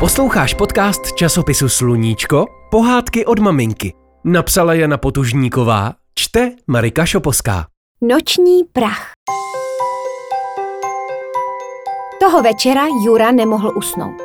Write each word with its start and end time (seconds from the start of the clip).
Posloucháš 0.00 0.54
podcast 0.54 1.12
časopisu 1.12 1.68
Sluníčko? 1.68 2.46
Pohádky 2.70 3.26
od 3.26 3.38
maminky. 3.38 3.92
Napsala 4.24 4.74
Jana 4.74 4.98
Potužníková, 4.98 5.92
čte 6.14 6.52
Marika 6.66 7.06
Šoposká. 7.06 7.66
Noční 8.02 8.64
prach 8.72 9.10
Toho 12.20 12.42
večera 12.42 12.84
Jura 13.04 13.30
nemohl 13.30 13.72
usnout. 13.76 14.22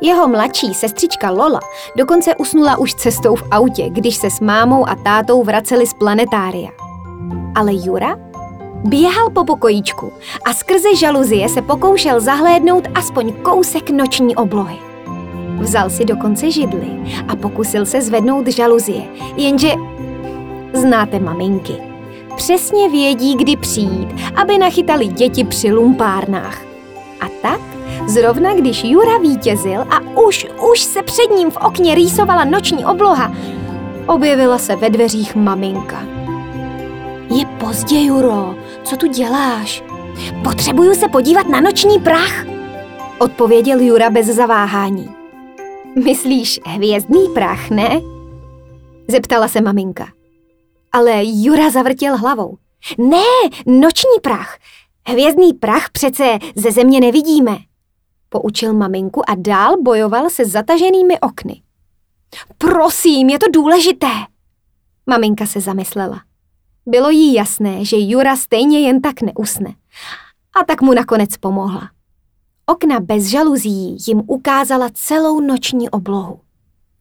Jeho 0.00 0.28
mladší 0.28 0.74
sestřička 0.74 1.30
Lola 1.30 1.60
dokonce 1.96 2.34
usnula 2.34 2.78
už 2.78 2.94
cestou 2.94 3.36
v 3.36 3.42
autě, 3.50 3.88
když 3.90 4.16
se 4.16 4.30
s 4.30 4.40
mámou 4.40 4.88
a 4.88 4.94
tátou 4.94 5.44
vraceli 5.44 5.86
z 5.86 5.94
planetária. 5.94 6.70
Ale 7.54 7.72
Jura 7.74 8.16
běhal 8.84 9.30
po 9.30 9.44
pokojíčku 9.44 10.12
a 10.44 10.52
skrze 10.52 10.96
žaluzie 10.96 11.48
se 11.48 11.62
pokoušel 11.62 12.20
zahlédnout 12.20 12.88
aspoň 12.94 13.32
kousek 13.32 13.90
noční 13.90 14.36
oblohy. 14.36 14.89
Vzal 15.60 15.90
si 15.90 16.04
dokonce 16.04 16.50
židli 16.50 16.88
a 17.28 17.36
pokusil 17.36 17.86
se 17.86 18.02
zvednout 18.02 18.46
žaluzie, 18.46 19.02
jenže 19.36 19.68
znáte 20.72 21.18
maminky. 21.18 21.74
Přesně 22.36 22.88
vědí, 22.88 23.36
kdy 23.36 23.56
přijít, 23.56 24.08
aby 24.34 24.58
nachytali 24.58 25.06
děti 25.06 25.44
při 25.44 25.72
lumpárnách. 25.72 26.62
A 27.20 27.26
tak, 27.42 27.60
zrovna 28.06 28.54
když 28.54 28.84
Jura 28.84 29.18
vítězil 29.18 29.80
a 29.80 30.00
už, 30.26 30.46
už 30.72 30.80
se 30.80 31.02
před 31.02 31.30
ním 31.36 31.50
v 31.50 31.56
okně 31.56 31.94
rýsovala 31.94 32.44
noční 32.44 32.84
obloha, 32.84 33.32
objevila 34.06 34.58
se 34.58 34.76
ve 34.76 34.90
dveřích 34.90 35.36
maminka. 35.36 36.02
Je 37.36 37.46
pozdě, 37.46 38.00
Juro, 38.00 38.54
co 38.82 38.96
tu 38.96 39.06
děláš? 39.06 39.84
Potřebuju 40.44 40.94
se 40.94 41.08
podívat 41.08 41.48
na 41.48 41.60
noční 41.60 41.98
prach, 41.98 42.44
odpověděl 43.18 43.80
Jura 43.80 44.10
bez 44.10 44.26
zaváhání. 44.26 45.19
Myslíš 45.94 46.60
hvězdný 46.66 47.28
prach, 47.34 47.70
ne? 47.70 48.00
Zeptala 49.08 49.48
se 49.48 49.60
maminka. 49.60 50.12
Ale 50.92 51.20
Jura 51.24 51.70
zavrtěl 51.70 52.16
hlavou. 52.16 52.58
Ne, 52.98 53.24
noční 53.66 54.20
prach. 54.22 54.58
Hvězdný 55.06 55.52
prach 55.52 55.90
přece 55.90 56.38
ze 56.56 56.72
země 56.72 57.00
nevidíme. 57.00 57.58
Poučil 58.28 58.74
maminku 58.74 59.30
a 59.30 59.34
dál 59.38 59.82
bojoval 59.82 60.30
se 60.30 60.44
zataženými 60.44 61.20
okny. 61.20 61.62
Prosím, 62.58 63.30
je 63.30 63.38
to 63.38 63.46
důležité. 63.52 64.12
Maminka 65.06 65.46
se 65.46 65.60
zamyslela. 65.60 66.22
Bylo 66.86 67.10
jí 67.10 67.34
jasné, 67.34 67.84
že 67.84 67.96
Jura 67.98 68.36
stejně 68.36 68.80
jen 68.80 69.00
tak 69.00 69.22
neusne. 69.22 69.74
A 70.60 70.64
tak 70.64 70.82
mu 70.82 70.94
nakonec 70.94 71.36
pomohla. 71.36 71.90
Okna 72.70 73.00
bez 73.00 73.26
žaluzí 73.26 73.96
jim 74.06 74.22
ukázala 74.26 74.88
celou 74.94 75.40
noční 75.40 75.90
oblohu. 75.90 76.40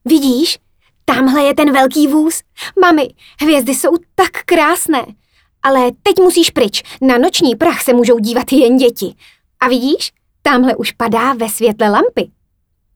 Vidíš, 0.06 0.60
tamhle 1.06 1.44
je 1.44 1.56
ten 1.56 1.74
velký 1.74 2.08
vůz. 2.08 2.42
Mami, 2.82 3.10
hvězdy 3.42 3.76
jsou 3.76 3.92
tak 4.16 4.44
krásné. 4.46 5.06
Ale 5.64 5.92
teď 6.04 6.20
musíš 6.20 6.50
pryč, 6.50 6.84
na 7.02 7.18
noční 7.18 7.56
prach 7.56 7.82
se 7.82 7.94
můžou 7.94 8.20
dívat 8.20 8.52
jen 8.52 8.78
děti. 8.78 9.16
A 9.60 9.68
vidíš, 9.68 10.12
tamhle 10.42 10.76
už 10.76 10.92
padá 10.92 11.34
ve 11.34 11.50
světle 11.50 11.90
lampy. 11.90 12.32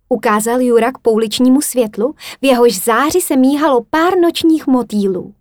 Ukázal 0.10 0.62
Jura 0.62 0.92
k 0.92 0.98
pouličnímu 0.98 1.62
světlu, 1.62 2.16
v 2.42 2.46
jehož 2.46 2.80
záři 2.80 3.22
se 3.22 3.36
míhalo 3.36 3.84
pár 3.90 4.18
nočních 4.18 4.68
motýlů. 4.68 5.34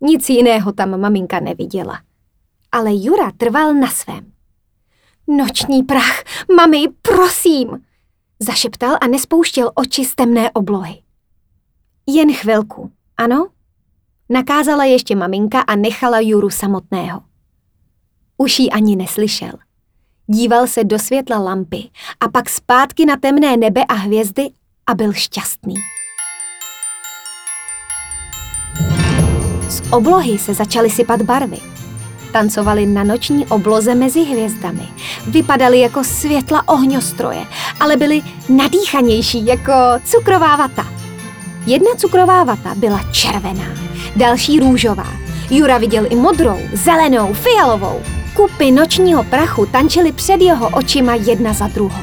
Nic 0.00 0.28
jiného 0.28 0.72
tam 0.72 1.00
maminka 1.00 1.40
neviděla. 1.40 2.00
Ale 2.72 2.90
Jura 2.94 3.30
trval 3.36 3.74
na 3.74 3.88
svém. 3.88 4.33
Noční 5.28 5.82
prach, 5.82 6.22
mami, 6.56 6.84
prosím! 7.02 7.68
Zašeptal 8.40 8.96
a 9.00 9.06
nespouštěl 9.06 9.70
oči 9.74 10.04
z 10.04 10.14
temné 10.14 10.50
oblohy. 10.50 11.02
Jen 12.06 12.32
chvilku, 12.32 12.90
ano? 13.16 13.48
Nakázala 14.28 14.84
ještě 14.84 15.16
maminka 15.16 15.60
a 15.60 15.76
nechala 15.76 16.20
Juru 16.20 16.50
samotného. 16.50 17.22
Už 18.36 18.58
ji 18.58 18.70
ani 18.70 18.96
neslyšel. 18.96 19.52
Díval 20.26 20.66
se 20.66 20.84
do 20.84 20.98
světla 20.98 21.38
lampy 21.38 21.90
a 22.20 22.28
pak 22.28 22.50
zpátky 22.50 23.06
na 23.06 23.16
temné 23.16 23.56
nebe 23.56 23.84
a 23.84 23.94
hvězdy 23.94 24.50
a 24.86 24.94
byl 24.94 25.12
šťastný. 25.12 25.74
Z 29.68 29.92
oblohy 29.92 30.38
se 30.38 30.54
začaly 30.54 30.90
sypat 30.90 31.22
barvy. 31.22 31.73
Tancovali 32.34 32.86
na 32.86 33.04
noční 33.04 33.46
obloze 33.46 33.94
mezi 33.94 34.22
hvězdami. 34.24 34.88
Vypadali 35.26 35.80
jako 35.80 36.04
světla 36.04 36.68
ohňostroje, 36.68 37.44
ale 37.80 37.96
byli 37.96 38.22
nadýchanější 38.48 39.46
jako 39.46 39.72
cukrová 40.04 40.56
vata. 40.56 40.86
Jedna 41.66 41.90
cukrová 41.96 42.44
vata 42.44 42.74
byla 42.76 43.00
červená, 43.12 43.64
další 44.16 44.60
růžová. 44.60 45.06
Jura 45.50 45.78
viděl 45.78 46.06
i 46.10 46.16
modrou, 46.16 46.58
zelenou, 46.72 47.34
fialovou. 47.34 48.00
Kupy 48.36 48.70
nočního 48.70 49.24
prachu 49.24 49.66
tančily 49.66 50.12
před 50.12 50.40
jeho 50.40 50.68
očima 50.68 51.14
jedna 51.14 51.52
za 51.52 51.66
druhou. 51.66 52.02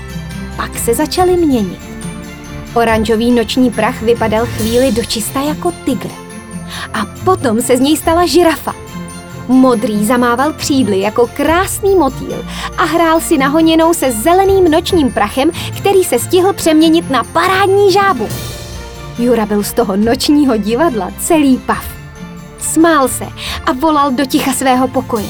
Pak 0.55 0.77
se 0.77 0.93
začaly 0.93 1.37
měnit. 1.37 1.79
Oranžový 2.73 3.31
noční 3.31 3.71
prach 3.71 4.01
vypadal 4.01 4.45
chvíli 4.45 4.91
dočista 4.91 5.41
jako 5.41 5.71
tygr. 5.71 6.09
A 6.93 7.05
potom 7.25 7.61
se 7.61 7.77
z 7.77 7.79
něj 7.79 7.97
stala 7.97 8.25
žirafa. 8.25 8.90
Modrý 9.51 10.05
zamával 10.05 10.53
křídly 10.53 10.99
jako 10.99 11.27
krásný 11.33 11.95
motýl 11.95 12.45
a 12.77 12.83
hrál 12.83 13.19
si 13.19 13.37
nahoněnou 13.37 13.93
se 13.93 14.11
zeleným 14.11 14.71
nočním 14.71 15.11
prachem, 15.11 15.51
který 15.77 16.03
se 16.03 16.19
stihl 16.19 16.53
přeměnit 16.53 17.09
na 17.09 17.23
parádní 17.23 17.91
žábu. 17.91 18.29
Jura 19.19 19.45
byl 19.45 19.63
z 19.63 19.73
toho 19.73 19.95
nočního 19.95 20.57
divadla 20.57 21.11
celý 21.19 21.57
pav. 21.57 21.85
Smál 22.59 23.07
se 23.07 23.25
a 23.65 23.71
volal 23.71 24.11
do 24.11 24.25
ticha 24.25 24.53
svého 24.53 24.87
pokoje. 24.87 25.25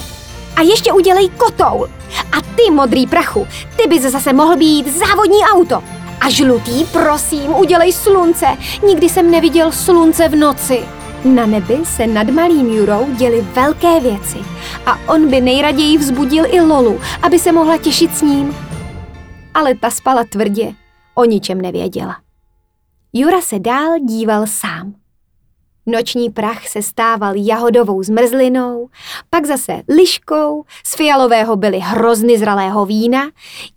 A 0.55 0.61
ještě 0.61 0.93
udělej 0.93 1.29
kotoul. 1.29 1.89
A 2.31 2.41
ty, 2.41 2.71
modrý 2.71 3.07
prachu, 3.07 3.47
ty 3.75 3.87
bys 3.87 4.01
zase 4.01 4.33
mohl 4.33 4.57
být 4.57 4.97
závodní 4.97 5.39
auto. 5.53 5.83
A 6.19 6.29
žlutý, 6.29 6.85
prosím, 6.91 7.55
udělej 7.55 7.93
slunce. 7.93 8.45
Nikdy 8.87 9.09
jsem 9.09 9.31
neviděl 9.31 9.71
slunce 9.71 10.27
v 10.27 10.35
noci. 10.35 11.00
Na 11.25 11.45
nebi 11.45 11.85
se 11.85 12.07
nad 12.07 12.29
malým 12.29 12.69
Jurou 12.69 13.11
děly 13.15 13.41
velké 13.41 13.99
věci 13.99 14.37
a 14.85 14.99
on 15.07 15.29
by 15.29 15.41
nejraději 15.41 15.97
vzbudil 15.97 16.45
i 16.55 16.61
Lolu, 16.61 16.99
aby 17.21 17.39
se 17.39 17.51
mohla 17.51 17.77
těšit 17.77 18.17
s 18.17 18.21
ním. 18.21 18.55
Ale 19.53 19.75
ta 19.75 19.89
spala 19.89 20.23
tvrdě, 20.23 20.73
o 21.15 21.25
ničem 21.25 21.61
nevěděla. 21.61 22.17
Jura 23.13 23.41
se 23.41 23.59
dál 23.59 23.99
díval 23.99 24.47
sám. 24.47 24.93
Noční 25.85 26.29
prach 26.29 26.67
se 26.67 26.81
stával 26.81 27.33
jahodovou 27.35 28.03
zmrzlinou, 28.03 28.89
pak 29.29 29.45
zase 29.45 29.81
liškou, 29.89 30.63
z 30.85 30.95
fialového 30.95 31.55
byly 31.55 31.79
hrozny 31.79 32.37
zralého 32.37 32.85
vína, 32.85 33.21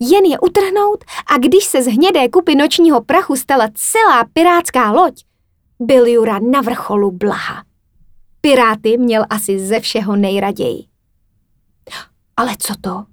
jen 0.00 0.25
je 0.25 0.38
utrhnout 0.38 1.05
a 1.34 1.38
když 1.38 1.65
se 1.65 1.82
z 1.82 1.87
hnědé 1.87 2.28
kupy 2.28 2.55
nočního 2.55 3.00
prachu 3.00 3.37
stala 3.37 3.69
celá 3.75 4.25
pirátská 4.32 4.93
loď, 4.93 5.22
byl 5.86 6.06
Jura 6.06 6.38
na 6.38 6.60
vrcholu 6.60 7.10
blaha. 7.10 7.64
Piráty 8.40 8.98
měl 8.98 9.24
asi 9.30 9.58
ze 9.58 9.80
všeho 9.80 10.16
nejraději. 10.16 10.84
Ale 12.36 12.56
co 12.58 12.74
to? 12.80 13.04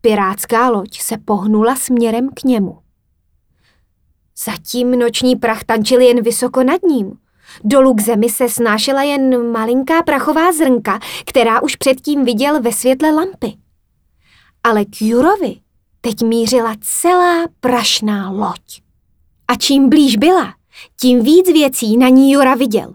Pirátská 0.00 0.70
loď 0.70 1.00
se 1.00 1.18
pohnula 1.18 1.76
směrem 1.76 2.28
k 2.34 2.44
němu. 2.44 2.78
Zatím 4.44 4.90
noční 4.90 5.36
prach 5.36 5.64
tančil 5.64 6.00
jen 6.00 6.22
vysoko 6.22 6.62
nad 6.62 6.82
ním. 6.82 7.18
Dolů 7.64 7.94
k 7.94 8.00
zemi 8.00 8.28
se 8.30 8.48
snášela 8.48 9.02
jen 9.02 9.50
malinká 9.52 10.02
prachová 10.02 10.52
zrnka, 10.52 11.00
která 11.26 11.62
už 11.62 11.76
předtím 11.76 12.24
viděl 12.24 12.62
ve 12.62 12.72
světle 12.72 13.10
lampy. 13.10 13.56
Ale 14.64 14.84
k 14.84 15.02
Jurovi 15.02 15.56
teď 16.00 16.22
mířila 16.22 16.74
celá 16.80 17.44
prašná 17.60 18.30
loď. 18.30 18.82
A 19.48 19.54
čím 19.54 19.88
blíž 19.88 20.16
byla, 20.16 20.54
tím 21.00 21.22
víc 21.22 21.46
věcí 21.46 21.96
na 21.96 22.08
ní 22.08 22.32
Jura 22.32 22.54
viděl. 22.54 22.94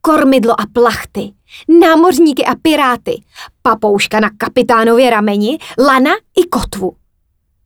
Kormidlo 0.00 0.60
a 0.60 0.64
plachty, 0.72 1.32
námořníky 1.80 2.44
a 2.44 2.54
piráty, 2.54 3.22
papouška 3.62 4.20
na 4.20 4.30
kapitánově 4.36 5.10
rameni, 5.10 5.58
lana 5.78 6.10
i 6.36 6.46
kotvu. 6.46 6.96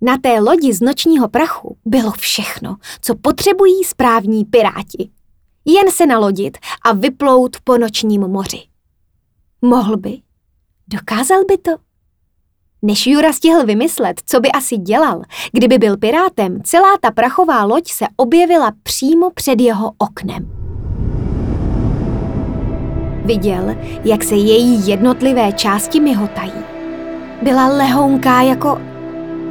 Na 0.01 0.19
té 0.19 0.41
lodi 0.41 0.73
z 0.73 0.81
nočního 0.81 1.29
prachu 1.29 1.77
bylo 1.85 2.11
všechno, 2.11 2.77
co 3.01 3.15
potřebují 3.15 3.85
správní 3.85 4.45
piráti. 4.45 5.11
Jen 5.65 5.91
se 5.91 6.07
nalodit 6.07 6.59
a 6.85 6.93
vyplout 6.93 7.57
po 7.65 7.79
nočním 7.79 8.21
moři. 8.21 8.63
Mohl 9.63 9.97
by? 9.97 10.19
Dokázal 10.89 11.45
by 11.49 11.59
to? 11.59 11.71
Než 12.87 13.07
Jura 13.07 13.33
stihl 13.33 13.67
vymyslet, 13.67 14.21
co 14.27 14.41
by 14.41 14.53
asi 14.53 14.77
dělal, 14.77 15.23
kdyby 15.53 15.79
byl 15.79 15.97
pirátem, 15.97 16.61
celá 16.65 16.89
ta 17.01 17.11
prachová 17.11 17.65
loď 17.65 17.93
se 17.93 18.07
objevila 18.17 18.73
přímo 18.83 19.31
před 19.31 19.61
jeho 19.61 19.93
oknem. 19.99 20.51
Viděl, 23.25 23.77
jak 24.05 24.25
se 24.25 24.35
její 24.35 24.89
jednotlivé 24.89 25.53
části 25.53 26.01
mihotají. 26.01 26.53
Byla 27.43 27.67
lehounká 27.67 28.43
jako, 28.43 28.81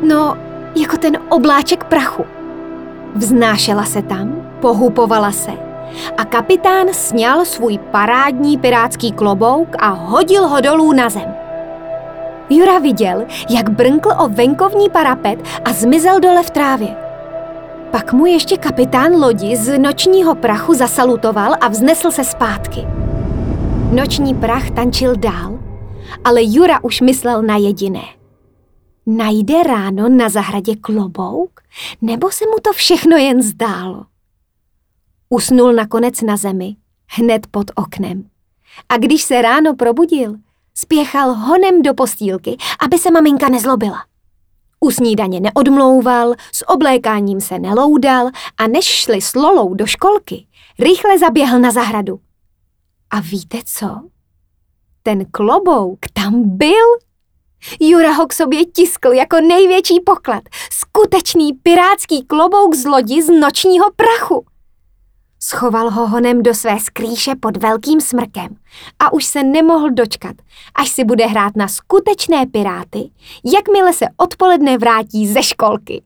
no, 0.08 0.38
jako 0.76 0.98
ten 0.98 1.18
obláček 1.30 1.84
prachu. 1.84 2.26
Vznášela 3.16 3.86
se 3.86 4.02
tam, 4.02 4.58
pohupovala 4.62 5.32
se 5.32 5.52
a 6.18 6.26
kapitán 6.26 6.88
sněl 6.92 7.46
svůj 7.46 7.78
parádní 7.78 8.58
pirátský 8.58 9.12
klobouk 9.12 9.76
a 9.80 9.90
hodil 9.90 10.48
ho 10.48 10.62
dolů 10.62 10.94
na 10.94 11.10
zem. 11.10 11.43
Jura 12.56 12.80
viděl, 12.80 13.26
jak 13.50 13.70
brnkl 13.70 14.10
o 14.20 14.30
venkovní 14.30 14.90
parapet 14.90 15.40
a 15.66 15.74
zmizel 15.74 16.20
dole 16.20 16.44
v 16.44 16.50
trávě. 16.50 16.96
Pak 17.92 18.14
mu 18.14 18.26
ještě 18.26 18.58
kapitán 18.58 19.12
lodi 19.12 19.56
z 19.56 19.78
nočního 19.78 20.36
prachu 20.36 20.74
zasalutoval 20.74 21.54
a 21.62 21.68
vznesl 21.68 22.12
se 22.12 22.24
zpátky. 22.24 22.82
Noční 23.92 24.36
prach 24.36 24.72
tančil 24.72 25.16
dál, 25.16 25.60
ale 26.24 26.40
Jura 26.44 26.84
už 26.84 27.02
myslel 27.02 27.42
na 27.42 27.58
jediné. 27.58 28.04
Najde 29.06 29.64
ráno 29.64 30.10
na 30.10 30.30
zahradě 30.30 30.76
klobouk, 30.76 31.62
nebo 32.02 32.32
se 32.32 32.46
mu 32.46 32.56
to 32.62 32.74
všechno 32.74 33.18
jen 33.18 33.42
zdálo? 33.42 34.06
Usnul 35.30 35.74
nakonec 35.74 36.22
na 36.22 36.38
zemi, 36.38 36.76
hned 37.10 37.48
pod 37.52 37.72
oknem. 37.76 38.24
A 38.90 38.98
když 38.98 39.24
se 39.24 39.42
ráno 39.42 39.76
probudil, 39.76 40.36
spěchal 40.78 41.34
honem 41.34 41.82
do 41.82 41.94
postýlky, 41.94 42.58
aby 42.80 42.98
se 42.98 43.12
maminka 43.12 43.50
nezlobila. 43.50 44.04
U 44.80 44.92
snídaně 44.92 45.40
neodmlouval, 45.40 46.34
s 46.52 46.70
oblékáním 46.70 47.42
se 47.42 47.60
neloudal 47.60 48.30
a 48.58 48.68
než 48.68 48.86
šli 48.86 49.22
s 49.22 49.36
Lolou 49.36 49.74
do 49.74 49.86
školky, 49.86 50.48
rychle 50.80 51.20
zaběhl 51.20 51.60
na 51.60 51.72
zahradu. 51.72 52.20
A 53.10 53.20
víte 53.20 53.58
co? 53.66 54.02
Ten 55.04 55.26
klobouk 55.32 56.00
tam 56.14 56.58
byl. 56.58 56.98
Jura 57.80 58.14
ho 58.14 58.28
k 58.28 58.34
sobě 58.34 58.66
tiskl 58.66 59.08
jako 59.08 59.42
největší 59.42 60.00
poklad. 60.00 60.44
Skutečný 60.72 61.54
pirátský 61.54 62.26
klobouk 62.26 62.76
z 62.76 62.86
lodi 62.86 63.24
z 63.24 63.30
nočního 63.30 63.86
prachu. 63.96 64.46
Schoval 65.46 65.90
ho 65.90 66.08
honem 66.08 66.44
do 66.44 66.54
své 66.54 66.80
skrýše 66.80 67.36
pod 67.36 67.58
velkým 67.58 68.02
smrkem 68.02 68.56
a 69.00 69.14
už 69.14 69.26
se 69.26 69.44
nemohl 69.44 69.92
dočkat, 69.92 70.36
až 70.76 70.90
si 70.90 71.04
bude 71.04 71.26
hrát 71.26 71.56
na 71.56 71.68
skutečné 71.68 72.46
piráty, 72.46 73.12
jakmile 73.46 73.94
se 73.94 74.06
odpoledne 74.18 74.78
vrátí 74.78 75.28
ze 75.28 75.44
školky. 75.44 76.04